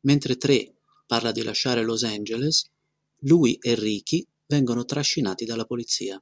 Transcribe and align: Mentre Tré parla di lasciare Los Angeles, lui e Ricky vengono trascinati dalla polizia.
Mentre 0.00 0.36
Tré 0.36 0.74
parla 1.06 1.30
di 1.30 1.44
lasciare 1.44 1.84
Los 1.84 2.02
Angeles, 2.02 2.68
lui 3.18 3.54
e 3.62 3.76
Ricky 3.76 4.26
vengono 4.46 4.84
trascinati 4.84 5.44
dalla 5.44 5.64
polizia. 5.64 6.20